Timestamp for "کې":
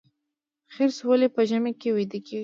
1.79-1.89